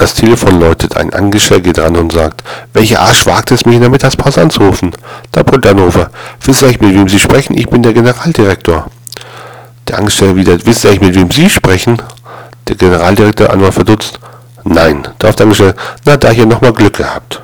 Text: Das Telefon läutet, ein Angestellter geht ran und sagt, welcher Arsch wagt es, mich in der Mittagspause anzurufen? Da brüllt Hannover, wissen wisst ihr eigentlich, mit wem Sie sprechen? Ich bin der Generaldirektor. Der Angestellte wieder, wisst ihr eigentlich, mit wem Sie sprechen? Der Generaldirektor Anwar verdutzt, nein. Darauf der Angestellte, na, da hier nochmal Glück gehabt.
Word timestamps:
Das 0.00 0.14
Telefon 0.14 0.58
läutet, 0.58 0.96
ein 0.96 1.12
Angestellter 1.12 1.62
geht 1.62 1.78
ran 1.78 1.94
und 1.94 2.10
sagt, 2.10 2.42
welcher 2.72 3.00
Arsch 3.00 3.26
wagt 3.26 3.50
es, 3.50 3.66
mich 3.66 3.74
in 3.74 3.82
der 3.82 3.90
Mittagspause 3.90 4.40
anzurufen? 4.40 4.92
Da 5.30 5.42
brüllt 5.42 5.66
Hannover, 5.66 6.10
wissen 6.40 6.46
wisst 6.46 6.62
ihr 6.62 6.68
eigentlich, 6.68 6.80
mit 6.80 6.94
wem 7.00 7.08
Sie 7.10 7.18
sprechen? 7.18 7.54
Ich 7.54 7.68
bin 7.68 7.82
der 7.82 7.92
Generaldirektor. 7.92 8.86
Der 9.88 9.98
Angestellte 9.98 10.36
wieder, 10.36 10.56
wisst 10.64 10.84
ihr 10.84 10.92
eigentlich, 10.92 11.10
mit 11.10 11.16
wem 11.16 11.30
Sie 11.30 11.50
sprechen? 11.50 12.00
Der 12.66 12.76
Generaldirektor 12.76 13.50
Anwar 13.50 13.72
verdutzt, 13.72 14.18
nein. 14.64 15.06
Darauf 15.18 15.36
der 15.36 15.44
Angestellte, 15.44 15.78
na, 16.06 16.16
da 16.16 16.30
hier 16.30 16.46
nochmal 16.46 16.72
Glück 16.72 16.96
gehabt. 16.96 17.42